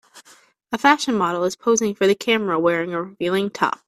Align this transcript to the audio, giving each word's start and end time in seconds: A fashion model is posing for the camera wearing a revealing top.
A 0.71 0.79
fashion 0.79 1.13
model 1.13 1.43
is 1.43 1.55
posing 1.55 1.93
for 1.93 2.07
the 2.07 2.15
camera 2.15 2.57
wearing 2.57 2.91
a 2.91 3.03
revealing 3.03 3.51
top. 3.51 3.77